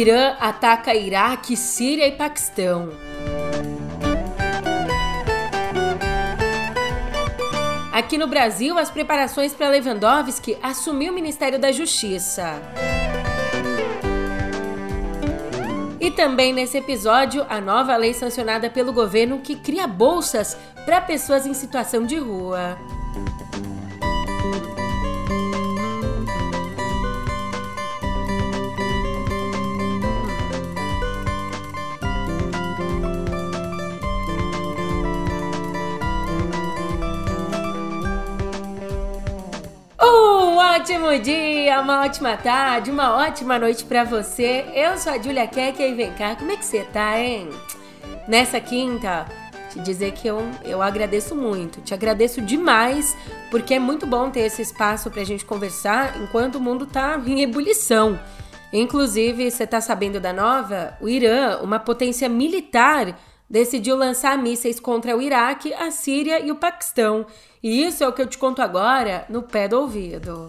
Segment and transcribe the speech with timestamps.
[0.00, 2.88] Irã ataca Iraque, Síria e Paquistão.
[7.92, 12.62] Aqui no Brasil, as preparações para Lewandowski assumir o Ministério da Justiça.
[16.00, 21.44] E também nesse episódio, a nova lei sancionada pelo governo que cria bolsas para pessoas
[21.44, 22.78] em situação de rua.
[40.80, 44.64] Ótimo dia, uma ótima tarde, uma ótima noite para você.
[44.74, 47.50] Eu sou a Julia Keck e vem cá, como é que você tá, hein?
[48.26, 49.26] Nessa quinta,
[49.70, 53.14] te dizer que eu, eu agradeço muito, te agradeço demais,
[53.50, 57.42] porque é muito bom ter esse espaço pra gente conversar enquanto o mundo tá em
[57.42, 58.18] ebulição.
[58.72, 60.96] Inclusive, você tá sabendo da nova?
[60.98, 63.18] O Irã, uma potência militar,
[63.50, 67.26] decidiu lançar mísseis contra o Iraque, a Síria e o Paquistão.
[67.62, 70.46] E isso é o que eu te conto agora no pé do ouvido.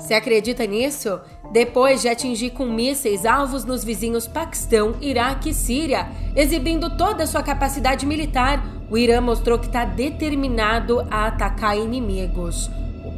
[0.00, 1.20] Você acredita nisso?
[1.52, 7.26] Depois de atingir com mísseis alvos nos vizinhos Paquistão, Iraque e Síria, exibindo toda a
[7.26, 12.70] sua capacidade militar, o Irã mostrou que está determinado a atacar inimigos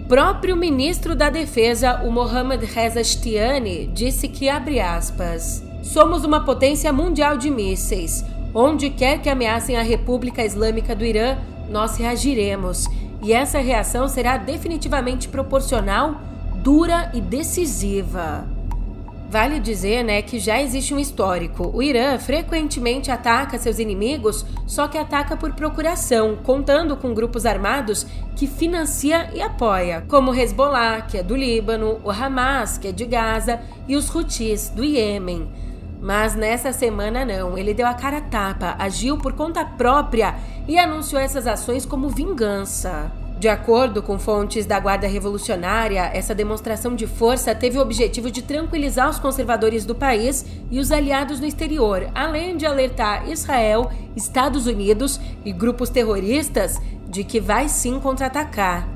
[0.09, 6.93] próprio ministro da Defesa, o Mohammad Reza Shtiani, disse que, abre aspas, somos uma potência
[6.93, 8.25] mundial de mísseis.
[8.55, 11.37] Onde quer que ameacem a República Islâmica do Irã,
[11.69, 12.87] nós reagiremos.
[13.23, 16.21] E essa reação será definitivamente proporcional,
[16.63, 18.56] dura e decisiva.
[19.29, 21.71] Vale dizer, né, que já existe um histórico.
[21.75, 28.07] O Irã frequentemente ataca seus inimigos, só que ataca por procuração, contando com grupos armados
[28.37, 32.93] que financia e apoia, como o Hezbollah, que é do Líbano, o Hamas, que é
[32.93, 35.49] de Gaza, e os Houthis, do Iêmen.
[36.01, 40.37] Mas nessa semana não, ele deu a cara a tapa, agiu por conta própria
[40.69, 43.11] e anunciou essas ações como vingança.
[43.47, 48.43] De acordo com fontes da Guarda Revolucionária, essa demonstração de força teve o objetivo de
[48.43, 54.67] tranquilizar os conservadores do país e os aliados no exterior, além de alertar Israel, Estados
[54.67, 58.89] Unidos e grupos terroristas de que vai sim contra-atacar.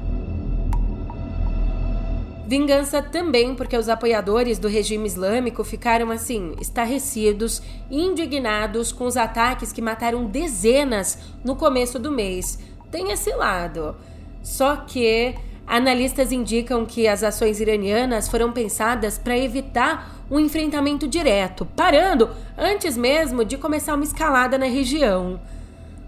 [2.45, 9.17] Vingança também porque os apoiadores do regime islâmico ficaram assim, estarrecidos e indignados com os
[9.17, 12.59] ataques que mataram dezenas no começo do mês.
[12.91, 13.95] Tem esse lado.
[14.43, 15.35] Só que
[15.67, 22.97] analistas indicam que as ações iranianas foram pensadas para evitar um enfrentamento direto, parando antes
[22.97, 25.41] mesmo de começar uma escalada na região.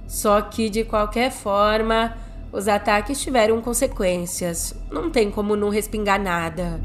[0.07, 2.17] Só que, de qualquer forma,
[2.53, 4.75] os ataques tiveram consequências.
[4.91, 6.81] Não tem como não respingar nada.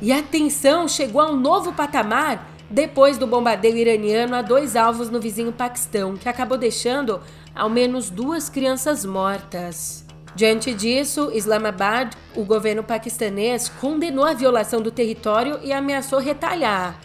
[0.00, 5.08] E a tensão chegou a um novo patamar depois do bombardeio iraniano a dois alvos
[5.10, 7.20] no vizinho Paquistão, que acabou deixando
[7.54, 10.04] ao menos duas crianças mortas.
[10.34, 17.00] Diante disso, Islamabad, o governo paquistanês, condenou a violação do território e ameaçou retalhar.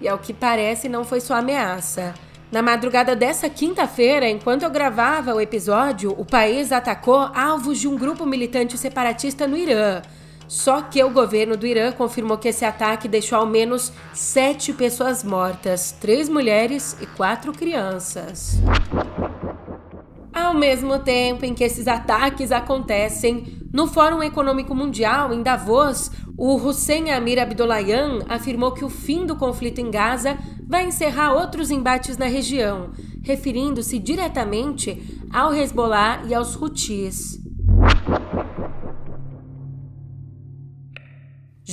[0.00, 2.14] E ao que parece, não foi só ameaça.
[2.52, 7.96] Na madrugada dessa quinta-feira, enquanto eu gravava o episódio, o país atacou alvos de um
[7.96, 10.02] grupo militante separatista no Irã.
[10.50, 15.22] Só que o governo do Irã confirmou que esse ataque deixou ao menos sete pessoas
[15.22, 18.60] mortas, três mulheres e quatro crianças.
[20.34, 26.56] Ao mesmo tempo em que esses ataques acontecem, no Fórum Econômico Mundial em Davos, o
[26.56, 32.16] Hussein Amir Abdollahian afirmou que o fim do conflito em Gaza vai encerrar outros embates
[32.16, 32.90] na região,
[33.22, 37.38] referindo-se diretamente ao Hezbollah e aos Houthis.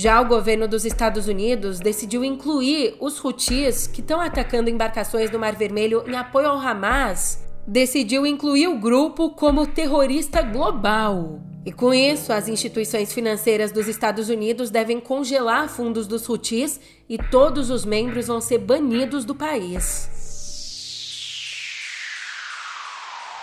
[0.00, 5.40] Já o governo dos Estados Unidos decidiu incluir os Houthis, que estão atacando embarcações do
[5.40, 11.40] Mar Vermelho em apoio ao Hamas, decidiu incluir o grupo como terrorista global.
[11.66, 16.78] E com isso, as instituições financeiras dos Estados Unidos devem congelar fundos dos Houthis
[17.08, 20.17] e todos os membros vão ser banidos do país.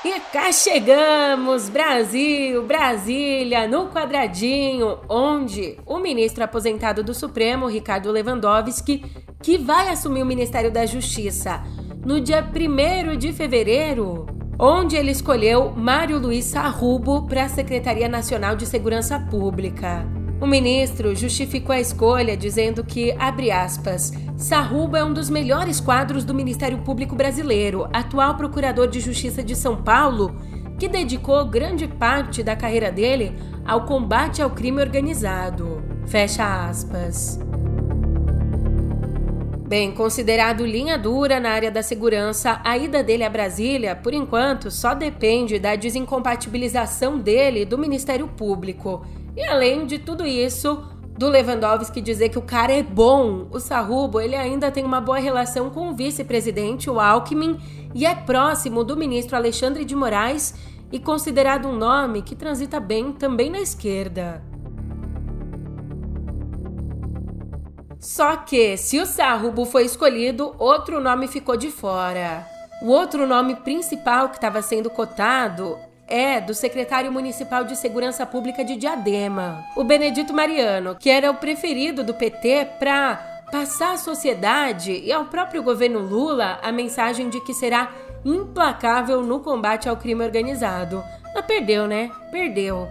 [0.06, 9.04] E cá chegamos, Brasil, Brasília, no quadradinho, onde o ministro aposentado do Supremo, Ricardo Lewandowski,
[9.42, 11.64] que vai assumir o Ministério da Justiça
[12.06, 14.28] no dia 1 de fevereiro,
[14.60, 20.06] onde ele escolheu Mário Luiz Sarrubo para a Secretaria Nacional de Segurança Pública.
[20.40, 26.26] O ministro justificou a escolha dizendo que, abre aspas, Sarrubo é um dos melhores quadros
[26.26, 30.36] do Ministério Público Brasileiro, atual procurador de Justiça de São Paulo,
[30.78, 33.34] que dedicou grande parte da carreira dele
[33.66, 35.82] ao combate ao crime organizado.
[36.06, 37.40] Fecha aspas.
[39.68, 44.70] Bem, considerado linha dura na área da segurança, a ida dele a Brasília, por enquanto,
[44.70, 49.04] só depende da desincompatibilização dele do Ministério Público.
[49.36, 50.84] E além de tudo isso,
[51.18, 55.18] do Lewandowski dizer que o cara é bom, o Sarrubo ele ainda tem uma boa
[55.18, 57.58] relação com o vice-presidente, o Alckmin,
[57.96, 60.54] e é próximo do ministro Alexandre de Moraes
[60.92, 64.44] e considerado um nome que transita bem também na esquerda.
[68.00, 72.46] Só que, se o Sarrubo foi escolhido, outro nome ficou de fora.
[72.82, 75.78] O outro nome principal que estava sendo cotado
[76.08, 81.36] é do secretário municipal de Segurança Pública de Diadema, o Benedito Mariano, que era o
[81.36, 83.16] preferido do PT para
[83.52, 87.92] passar à sociedade e ao próprio governo Lula a mensagem de que será
[88.24, 91.04] implacável no combate ao crime organizado.
[91.34, 92.12] Mas perdeu, né?
[92.32, 92.88] Perdeu.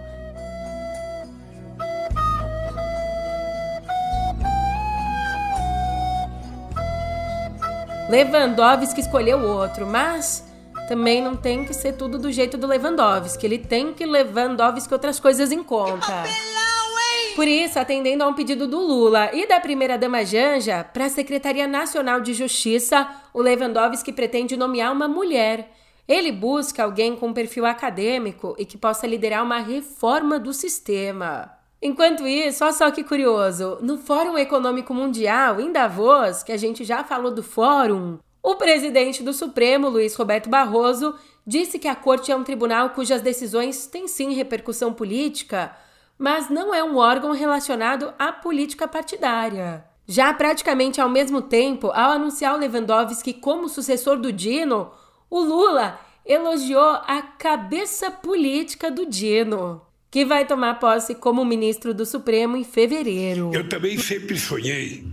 [8.07, 10.47] Lewandowski escolheu outro, mas
[10.87, 13.45] também não tem que ser tudo do jeito do Lewandowski.
[13.47, 16.23] Ele tem que Lewandowski outras coisas em conta.
[17.35, 21.67] Por isso, atendendo a um pedido do Lula e da primeira-dama Janja para a Secretaria
[21.67, 25.71] Nacional de Justiça, o Lewandowski pretende nomear uma mulher.
[26.07, 31.51] Ele busca alguém com perfil acadêmico e que possa liderar uma reforma do sistema.
[31.81, 36.83] Enquanto isso, olha só que curioso, no Fórum Econômico Mundial, em Davos, que a gente
[36.83, 42.31] já falou do fórum, o presidente do Supremo, Luiz Roberto Barroso, disse que a corte
[42.31, 45.75] é um tribunal cujas decisões têm sim repercussão política,
[46.17, 49.85] mas não é um órgão relacionado à política partidária.
[50.07, 54.91] Já praticamente ao mesmo tempo, ao anunciar o Lewandowski como sucessor do Dino,
[55.29, 59.84] o Lula elogiou a cabeça política do Dino
[60.15, 63.51] que vai tomar posse como ministro do Supremo em fevereiro.
[63.53, 65.03] Eu também sempre sonhei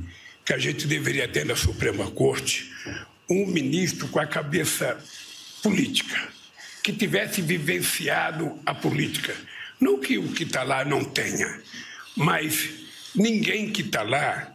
[0.44, 2.70] que a gente deveria ter na Suprema Corte
[3.28, 4.96] um ministro com a cabeça
[5.60, 6.28] política,
[6.84, 9.34] que tivesse vivenciado a política.
[9.80, 11.52] Não que o que está lá não tenha,
[12.14, 12.70] mas
[13.12, 14.51] ninguém que está lá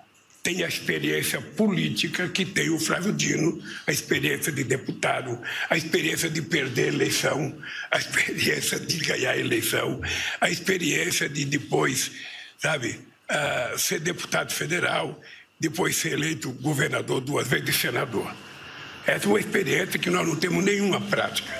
[0.48, 5.38] tem a experiência política que tem o Flávio Dino, a experiência de deputado,
[5.70, 7.54] a experiência de perder a eleição,
[7.92, 10.02] a experiência de ganhar a eleição,
[10.40, 12.12] a experiência de depois,
[12.58, 12.98] sabe,
[13.30, 15.22] uh, ser deputado federal,
[15.60, 18.34] depois ser eleito governador duas vezes senador.
[19.06, 21.52] Essa é uma experiência que nós não temos nenhuma prática.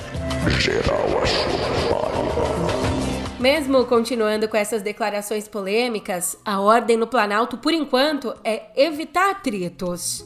[0.62, 3.17] Geral Assuntório.
[3.40, 10.26] Mesmo continuando com essas declarações polêmicas, a ordem no Planalto, por enquanto, é evitar atritos.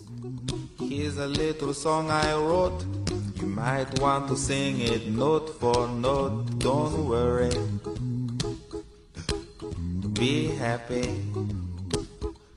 [0.80, 2.86] Here's a little song I wrote.
[3.42, 6.46] You might want to sing it note for note.
[6.58, 7.50] Don't worry.
[10.18, 11.02] Be happy.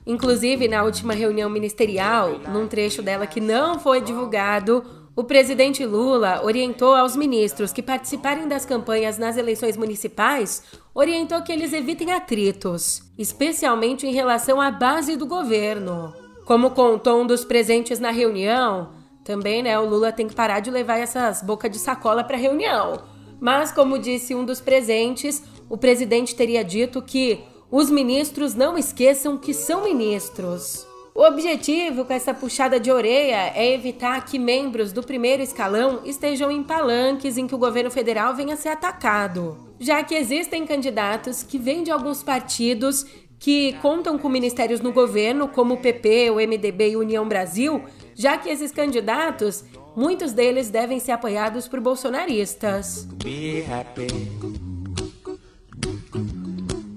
[0.07, 6.41] Inclusive, na última reunião ministerial, num trecho dela que não foi divulgado, o presidente Lula
[6.43, 10.61] orientou aos ministros que participarem das campanhas nas eleições municipais,
[10.93, 16.13] orientou que eles evitem atritos, especialmente em relação à base do governo.
[16.45, 18.89] Como contou um dos presentes na reunião,
[19.23, 23.01] também, né, o Lula tem que parar de levar essas bocas de sacola para reunião.
[23.39, 27.39] Mas, como disse um dos presentes, o presidente teria dito que
[27.71, 30.85] os ministros não esqueçam que são ministros.
[31.15, 36.51] O objetivo com essa puxada de orelha é evitar que membros do primeiro escalão estejam
[36.51, 41.41] em palanques em que o governo federal venha a ser atacado, já que existem candidatos
[41.41, 43.05] que vêm de alguns partidos
[43.39, 47.81] que contam com ministérios no governo, como o PP, o MDB e União Brasil,
[48.13, 49.63] já que esses candidatos,
[49.95, 53.07] muitos deles devem ser apoiados por bolsonaristas.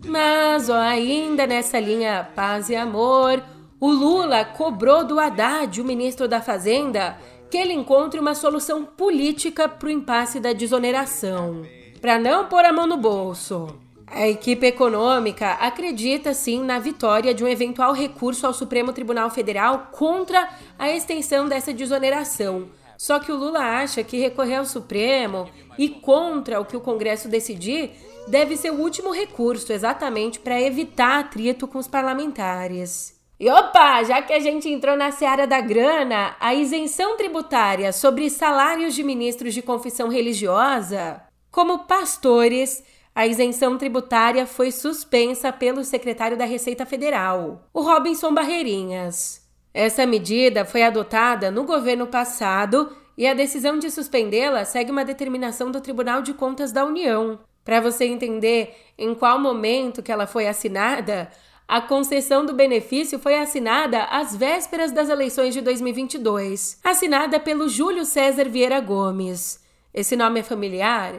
[0.04, 3.40] Mas, ó, ainda nessa linha paz e amor,
[3.80, 7.16] o Lula cobrou do Haddad, o ministro da Fazenda,
[7.49, 11.62] que ele encontre uma solução política para o impasse da desoneração,
[12.00, 13.78] para não pôr a mão no bolso.
[14.06, 19.90] A equipe econômica acredita sim na vitória de um eventual recurso ao Supremo Tribunal Federal
[19.92, 22.68] contra a extensão dessa desoneração.
[22.97, 27.28] Só que o Lula acha que recorrer ao Supremo e contra o que o Congresso
[27.28, 27.92] decidir
[28.26, 33.17] deve ser o último recurso, exatamente para evitar atrito com os parlamentares.
[33.40, 38.28] E opa, já que a gente entrou na seara da grana, a isenção tributária sobre
[38.28, 42.83] salários de ministros de confissão religiosa, como pastores,
[43.14, 49.47] a isenção tributária foi suspensa pelo secretário da Receita Federal, o Robinson Barreirinhas.
[49.73, 55.71] Essa medida foi adotada no governo passado e a decisão de suspendê-la segue uma determinação
[55.71, 57.38] do Tribunal de Contas da União.
[57.64, 61.30] Para você entender em qual momento que ela foi assinada,
[61.68, 68.06] a concessão do benefício foi assinada às vésperas das eleições de 2022, assinada pelo Júlio
[68.06, 69.62] César Vieira Gomes.
[69.92, 71.16] Esse nome é familiar?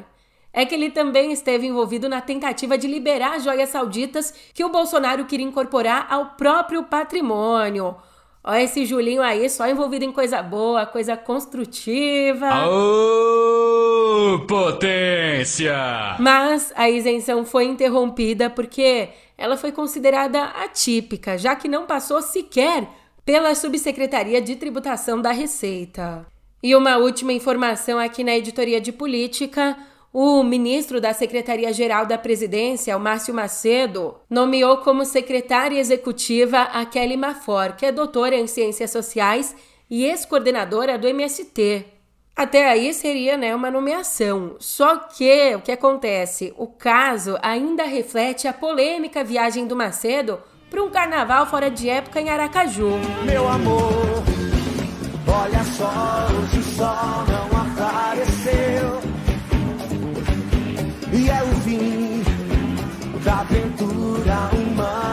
[0.51, 5.25] É que ele também esteve envolvido na tentativa de liberar joias sauditas que o Bolsonaro
[5.25, 7.95] queria incorporar ao próprio patrimônio.
[8.43, 12.47] Olha esse Julinho aí, só envolvido em coisa boa, coisa construtiva.
[12.47, 15.75] Aô, potência!
[16.19, 22.87] Mas a isenção foi interrompida porque ela foi considerada atípica, já que não passou sequer
[23.25, 26.27] pela Subsecretaria de Tributação da Receita.
[26.61, 29.77] E uma última informação aqui na editoria de política.
[30.11, 37.15] O ministro da Secretaria-Geral da Presidência, o Márcio Macedo, nomeou como secretária executiva a Kelly
[37.15, 39.55] Mafor, que é doutora em Ciências Sociais
[39.89, 41.98] e ex-coordenadora do MST.
[42.39, 44.55] Até aí seria né, uma nomeação.
[44.59, 46.53] Só que o que acontece?
[46.57, 52.21] O caso ainda reflete a polêmica viagem do Macedo para um carnaval fora de época
[52.21, 52.91] em Aracaju.
[53.25, 54.23] Meu amor,
[55.27, 59.01] olha só, hoje o sol não apareceu.
[61.11, 62.23] E é o fim
[63.21, 65.08] da aventura humana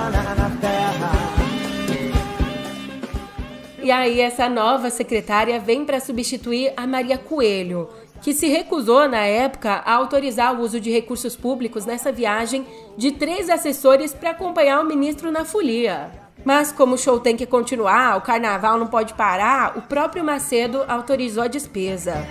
[3.86, 7.88] E aí, essa nova secretária vem para substituir a Maria Coelho,
[8.20, 12.66] que se recusou, na época, a autorizar o uso de recursos públicos nessa viagem
[12.96, 16.10] de três assessores para acompanhar o ministro na folia.
[16.44, 20.84] Mas, como o show tem que continuar, o carnaval não pode parar, o próprio Macedo
[20.88, 22.26] autorizou a despesa.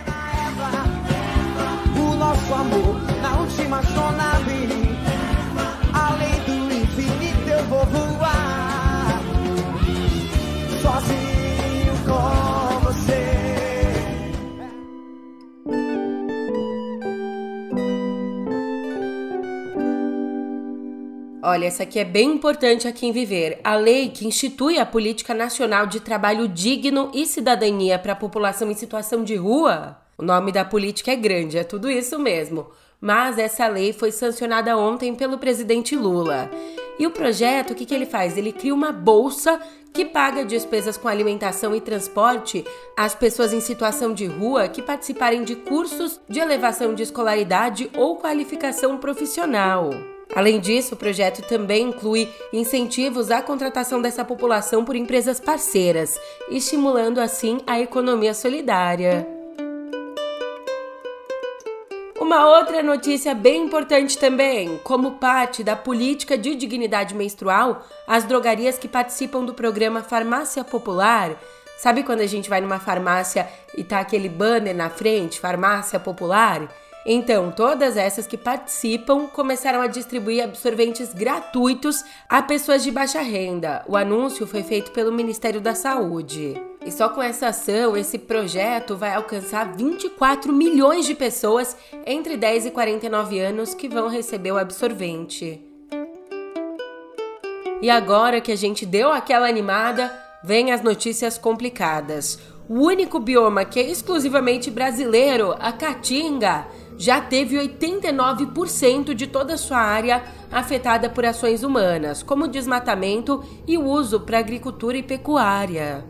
[1.98, 2.96] O nosso amor.
[21.48, 23.60] Olha, essa aqui é bem importante aqui em Viver.
[23.64, 28.72] A lei que institui a Política Nacional de Trabalho Digno e Cidadania para a População
[28.72, 29.96] em Situação de Rua.
[30.18, 32.66] O nome da política é grande, é tudo isso mesmo.
[33.00, 36.50] Mas essa lei foi sancionada ontem pelo presidente Lula.
[36.98, 38.36] E o projeto, o que, que ele faz?
[38.40, 39.62] Ele cria uma bolsa
[39.94, 42.66] que paga despesas com alimentação e transporte
[42.98, 48.16] às pessoas em situação de rua que participarem de cursos de elevação de escolaridade ou
[48.16, 49.92] qualificação profissional.
[50.36, 57.20] Além disso, o projeto também inclui incentivos à contratação dessa população por empresas parceiras, estimulando
[57.20, 59.26] assim a economia solidária.
[62.20, 68.78] Uma outra notícia bem importante também: como parte da política de dignidade menstrual, as drogarias
[68.78, 71.40] que participam do programa Farmácia Popular.
[71.78, 76.68] Sabe quando a gente vai numa farmácia e tá aquele banner na frente, Farmácia Popular?
[77.06, 83.84] Então, todas essas que participam começaram a distribuir absorventes gratuitos a pessoas de baixa renda.
[83.88, 86.60] O anúncio foi feito pelo Ministério da Saúde.
[86.84, 92.68] E só com essa ação, esse projeto vai alcançar 24 milhões de pessoas entre 10
[92.68, 95.62] e 49 anos que vão receber o absorvente.
[97.84, 100.12] E agora que a gente deu aquela animada,
[100.44, 102.40] vem as notícias complicadas.
[102.68, 106.66] O único bioma que é exclusivamente brasileiro, a Caatinga,
[106.98, 113.78] já teve 89% de toda a sua área afetada por ações humanas, como desmatamento e
[113.78, 116.06] o uso para agricultura e pecuária.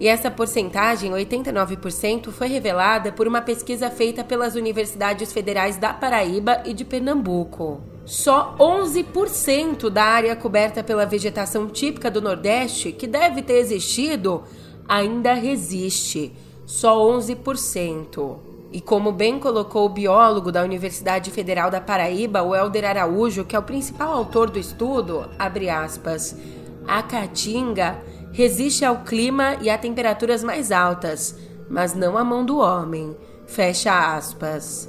[0.00, 6.62] E essa porcentagem, 89%, foi revelada por uma pesquisa feita pelas universidades federais da Paraíba
[6.64, 7.80] e de Pernambuco.
[8.04, 14.44] Só 11% da área coberta pela vegetação típica do Nordeste, que deve ter existido,
[14.88, 16.32] ainda resiste.
[16.64, 18.47] Só 11%.
[18.70, 23.56] E como bem colocou o biólogo da Universidade Federal da Paraíba, o Helder Araújo, que
[23.56, 26.36] é o principal autor do estudo, abre aspas,
[26.86, 27.98] a caatinga
[28.30, 31.34] resiste ao clima e a temperaturas mais altas,
[31.68, 33.16] mas não à mão do homem.
[33.46, 34.88] Fecha aspas.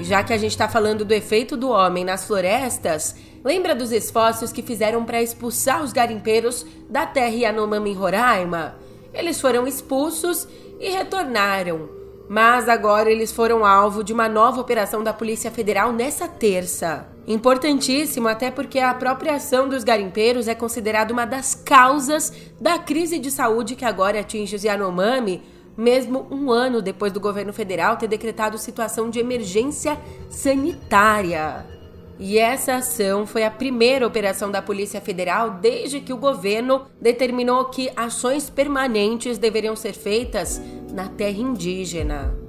[0.00, 3.14] Já que a gente está falando do efeito do homem nas florestas,
[3.44, 8.87] lembra dos esforços que fizeram para expulsar os garimpeiros da terra Yanomami em Roraima?
[9.18, 10.46] Eles foram expulsos
[10.78, 11.90] e retornaram.
[12.28, 17.08] Mas agora eles foram alvo de uma nova operação da Polícia Federal nessa terça.
[17.26, 23.30] Importantíssimo, até porque a apropriação dos garimpeiros é considerada uma das causas da crise de
[23.30, 25.42] saúde que agora atinge os Yanomami,
[25.76, 29.98] mesmo um ano depois do governo federal ter decretado situação de emergência
[30.30, 31.77] sanitária.
[32.18, 37.66] E essa ação foi a primeira operação da Polícia Federal desde que o governo determinou
[37.66, 40.60] que ações permanentes deveriam ser feitas
[40.92, 42.47] na terra indígena.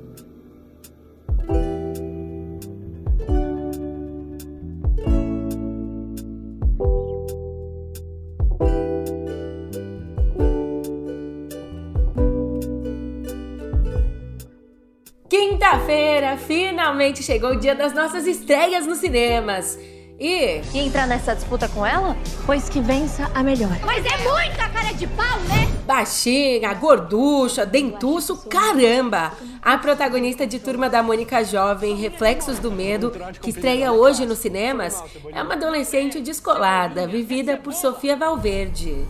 [17.00, 19.80] Finalmente chegou o dia das nossas estreias nos cinemas.
[20.20, 20.60] E.
[20.74, 22.18] E entrar nessa disputa com ela?
[22.46, 23.72] Pois que vença a melhor.
[23.86, 25.66] Mas é muita cara de pau, né?
[25.86, 29.32] Baixinha, gorducha, dentuço, caramba!
[29.62, 35.02] A protagonista de Turma da Mônica Jovem, Reflexos do Medo, que estreia hoje nos cinemas,
[35.32, 39.06] é uma adolescente descolada, vivida por Sofia Valverde.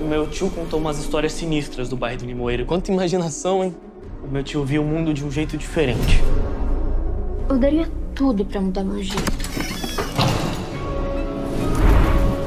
[0.00, 2.66] O meu tio contou umas histórias sinistras do bairro do Limoeiro.
[2.66, 3.76] Quanta imaginação, hein?
[4.22, 6.20] O meu tio viu o mundo de um jeito diferente.
[7.48, 9.22] Eu daria tudo pra mudar meu jeito.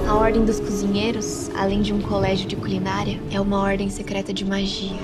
[0.07, 4.43] A Ordem dos Cozinheiros, além de um colégio de culinária, é uma ordem secreta de
[4.43, 4.97] magia.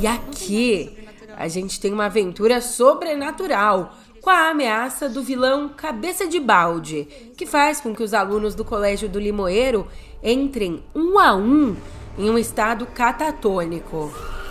[0.00, 0.96] E aqui
[1.36, 7.06] a gente tem uma aventura sobrenatural com a ameaça do vilão Cabeça de Balde,
[7.36, 9.86] que faz com que os alunos do Colégio do Limoeiro
[10.22, 11.76] entrem um a um
[12.18, 14.10] em um estado catatônico.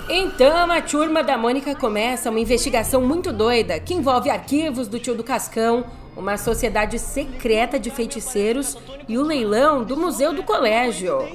[0.10, 5.16] Então a turma da Mônica começa uma investigação muito doida que envolve arquivos do tio
[5.16, 5.86] do Cascão,
[6.16, 11.28] uma sociedade secreta de feiticeiros e o leilão do Museu do Colégio.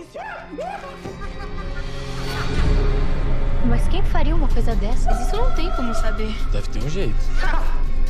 [3.67, 5.21] Mas quem faria uma coisa dessas?
[5.27, 6.35] Isso não tem como saber.
[6.51, 7.15] Deve ter um jeito.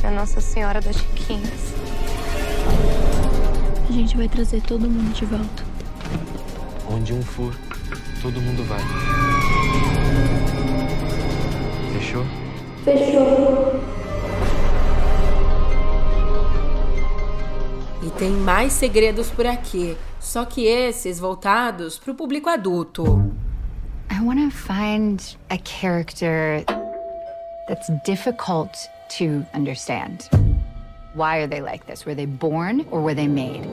[0.01, 1.73] É Nossa Senhora das Chiquinhas.
[3.89, 5.63] A gente vai trazer todo mundo de volta.
[6.89, 7.53] Onde um for,
[8.21, 8.81] todo mundo vai.
[12.83, 13.81] Fechou?
[18.03, 23.03] E tem mais segredos por aqui, só que esses voltados para o público adulto.
[24.11, 26.63] I want to find a character
[27.67, 28.71] that's difficult
[29.17, 30.29] to understand.
[31.15, 32.05] Why are they like this?
[32.05, 33.63] Were they born or were they made?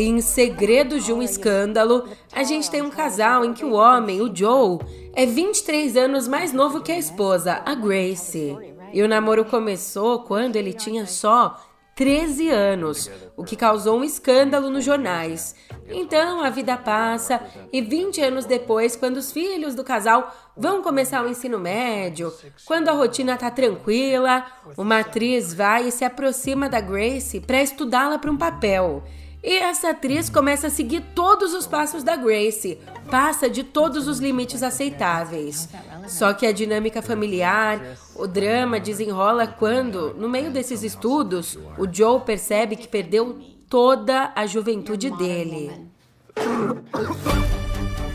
[0.00, 4.32] Em Segredos de um Escândalo, a gente tem um casal em que o homem, o
[4.32, 4.78] Joe,
[5.12, 8.56] é 23 anos mais novo que a esposa, a Grace.
[8.92, 11.60] E o namoro começou quando ele tinha só
[11.96, 15.56] 13 anos, o que causou um escândalo nos jornais.
[15.88, 17.40] Então a vida passa
[17.72, 22.32] e 20 anos depois, quando os filhos do casal vão começar o ensino médio,
[22.64, 28.16] quando a rotina tá tranquila, uma atriz vai e se aproxima da Grace para estudá-la
[28.16, 29.02] para um papel.
[29.42, 32.78] E essa atriz começa a seguir todos os passos da Grace,
[33.10, 35.68] passa de todos os limites aceitáveis.
[36.08, 37.80] Só que a dinâmica familiar,
[38.16, 44.46] o drama desenrola quando, no meio desses estudos, o Joe percebe que perdeu toda a
[44.46, 45.70] juventude dele.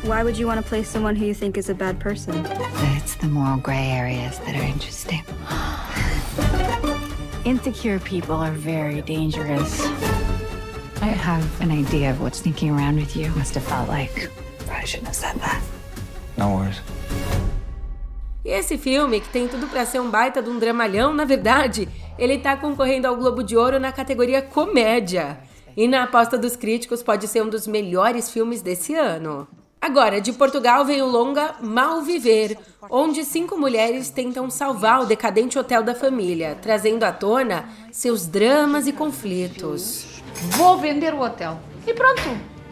[0.04, 2.34] Why would you want to play someone who you think is a bad person?
[2.98, 5.24] It's the moral gray areas that are interesting.
[7.46, 9.82] Insecure people are very dangerous.
[11.04, 14.32] I have an idea of what sneaking around with you must have felt like.
[14.72, 15.62] I shouldn't have said that.
[16.38, 16.82] No worries.
[18.46, 21.90] E esse filme, que tem tudo pra ser um baita de um dramalhão, na verdade,
[22.18, 25.40] ele tá concorrendo ao Globo de Ouro na categoria comédia.
[25.76, 29.46] E na aposta dos críticos pode ser um dos melhores filmes desse ano.
[29.82, 32.58] Agora, de Portugal vem o longa Mal Viver,
[32.90, 38.88] onde cinco mulheres tentam salvar o decadente hotel da família, trazendo à tona seus dramas
[38.88, 40.13] e conflitos.
[40.58, 41.60] Vou vender o hotel.
[41.86, 42.22] E pronto.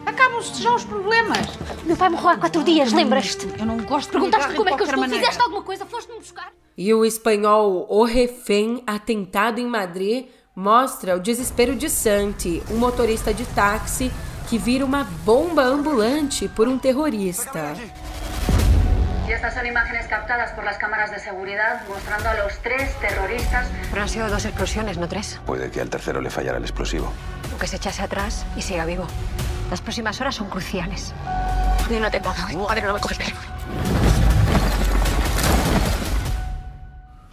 [0.04, 1.46] Acabam-se já os problemas.
[1.84, 3.46] Meu pai morreu há quatro dias, lembras-te?
[3.58, 5.00] Eu não gosto de Perguntaste ligar como é que eu estou?
[5.00, 5.20] maneira.
[5.24, 5.86] Fizeste alguma coisa?
[5.86, 6.52] Foste-me buscar?
[6.76, 13.32] E o espanhol O Refém, atentado em Madrid, mostra o desespero de Santi, um motorista
[13.32, 14.10] de táxi
[14.48, 17.74] que vira uma bomba ambulante por um terrorista.
[19.26, 23.68] Y estas son imágenes captadas por las cámaras de seguridad mostrando a los tres terroristas.
[23.90, 25.40] Pero han sido dos explosiones, no tres.
[25.46, 27.12] Puede que al tercero le fallara el explosivo.
[27.54, 29.06] O que se echase atrás y siga vivo.
[29.70, 31.14] Las próximas horas son cruciales.
[31.90, 32.34] Yo no te puedo.
[32.68, 33.18] Madre, no me coges.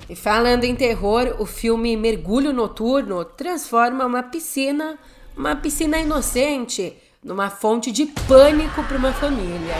[0.07, 4.97] E falando em terror, o filme Mergulho Noturno transforma uma piscina,
[5.37, 9.75] uma piscina inocente, numa fonte de pânico para uma família.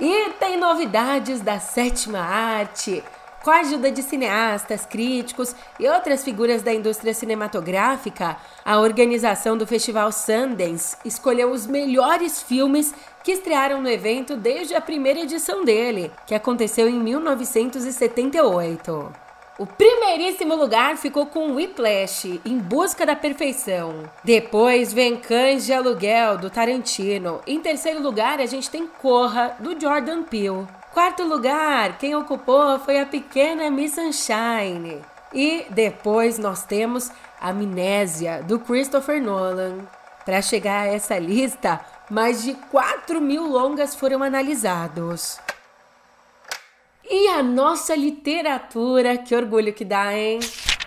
[0.00, 3.04] E tem novidades da sétima arte.
[3.44, 9.66] Com a ajuda de cineastas, críticos e outras figuras da indústria cinematográfica, a organização do
[9.66, 16.10] Festival Sundance escolheu os melhores filmes que estrearam no evento desde a primeira edição dele,
[16.26, 19.29] que aconteceu em 1978.
[19.60, 24.10] O primeiríssimo lugar ficou com Whiplash, Em Busca da Perfeição.
[24.24, 27.42] Depois vem Cães de Aluguel, do Tarantino.
[27.46, 30.66] Em terceiro lugar, a gente tem Corra, do Jordan Peele.
[30.94, 35.02] Quarto lugar, quem ocupou foi a pequena Miss Sunshine.
[35.30, 39.80] E depois nós temos Amnésia, do Christopher Nolan.
[40.24, 45.38] Para chegar a essa lista, mais de 4 mil longas foram analisados.
[47.12, 50.38] E a nossa literatura, que orgulho que dá, hein?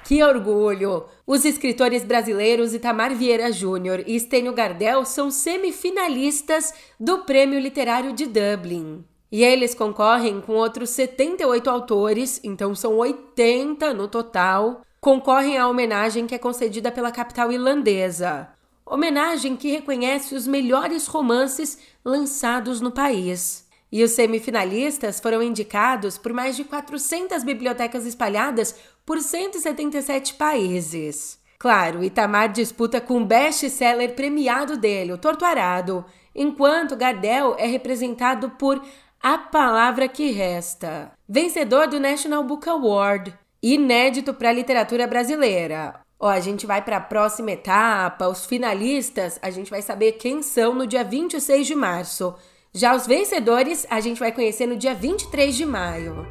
[0.06, 1.04] Que orgulho!
[1.28, 8.26] Os escritores brasileiros Itamar Vieira Júnior e Estênio Gardel são semifinalistas do Prêmio Literário de
[8.26, 9.04] Dublin.
[9.30, 16.26] E eles concorrem com outros 78 autores, então são 80 no total, concorrem à homenagem
[16.26, 18.48] que é concedida pela capital irlandesa.
[18.86, 23.63] Homenagem que reconhece os melhores romances lançados no país.
[23.94, 28.76] E os semifinalistas foram indicados por mais de 400 bibliotecas espalhadas
[29.06, 31.38] por 177 países.
[31.60, 36.04] Claro, Itamar disputa com o best-seller premiado dele, O Torturado,
[36.34, 38.84] enquanto Gardel é representado por
[39.22, 46.02] a Palavra que Resta, vencedor do National Book Award, inédito para a literatura brasileira.
[46.20, 50.42] Ó, a gente vai para a próxima etapa, os finalistas, a gente vai saber quem
[50.42, 52.34] são no dia 26 de março.
[52.76, 56.26] Já os vencedores, a gente vai conhecer no dia 23 de maio.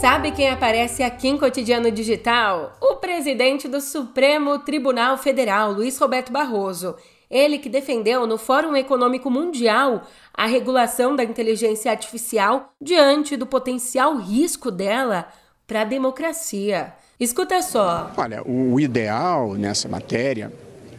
[0.00, 2.72] Sabe quem aparece aqui em Cotidiano Digital?
[2.80, 6.96] O presidente do Supremo Tribunal Federal, Luiz Roberto Barroso.
[7.30, 10.02] Ele que defendeu no Fórum Econômico Mundial
[10.34, 15.28] a regulação da inteligência artificial diante do potencial risco dela
[15.68, 16.96] para a democracia.
[17.20, 18.10] Escuta só.
[18.16, 20.50] Olha, o ideal nessa matéria,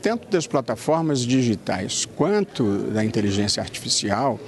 [0.04, 4.40] tanto das plataformas digitais quanto da inteligência artificial,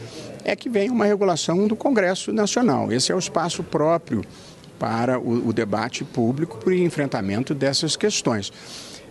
[0.45, 2.91] é que venha uma regulação do Congresso Nacional.
[2.91, 4.23] Esse é o espaço próprio
[4.77, 8.53] para o, o debate público por enfrentamento dessas questões.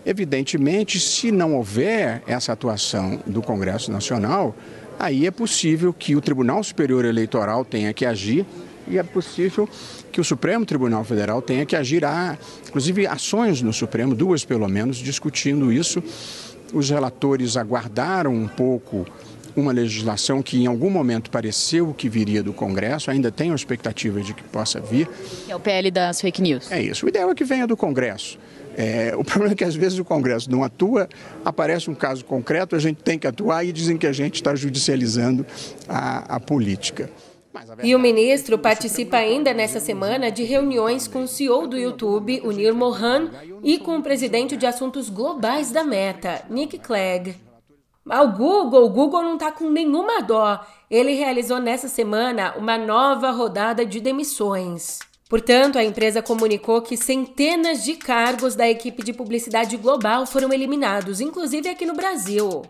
[0.06, 4.54] Evidentemente, se não houver essa atuação do Congresso Nacional,
[5.00, 8.46] aí é possível que o Tribunal Superior Eleitoral tenha que agir
[8.88, 9.68] e é possível
[10.10, 12.04] que o Supremo Tribunal Federal tenha que agir.
[12.04, 12.36] Há,
[12.68, 16.02] inclusive, ações no Supremo, duas pelo menos, discutindo isso.
[16.72, 19.06] Os relatores aguardaram um pouco
[19.54, 24.20] uma legislação que em algum momento pareceu que viria do Congresso, ainda tenho a expectativa
[24.20, 25.08] de que possa vir.
[25.48, 26.70] É o PL das fake news.
[26.70, 27.04] É isso.
[27.04, 28.38] O ideal é que venha do Congresso.
[28.76, 31.08] É, o problema é que às vezes o Congresso não atua,
[31.44, 34.54] aparece um caso concreto, a gente tem que atuar e dizem que a gente está
[34.54, 35.46] judicializando
[35.88, 37.10] a, a política.
[37.82, 42.50] E o ministro participa ainda nessa semana de reuniões com o CEO do YouTube, o
[42.50, 43.30] Nir Mohan,
[43.62, 47.36] e com o presidente de assuntos globais da Meta, Nick Clegg.
[48.04, 50.60] Mas o Google, o Google não está com nenhuma dó.
[50.90, 54.98] Ele realizou nessa semana uma nova rodada de demissões.
[55.28, 61.20] Portanto, a empresa comunicou que centenas de cargos da equipe de publicidade global foram eliminados,
[61.20, 62.62] inclusive aqui no Brasil.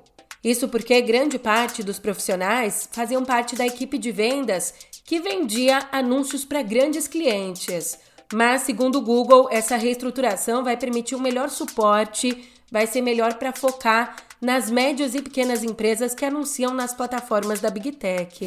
[0.42, 4.74] Isso porque grande parte dos profissionais faziam parte da equipe de vendas
[5.04, 7.98] que vendia anúncios para grandes clientes.
[8.32, 13.52] Mas, segundo o Google, essa reestruturação vai permitir um melhor suporte, vai ser melhor para
[13.52, 18.44] focar nas médias e pequenas empresas que anunciam nas plataformas da Big Tech.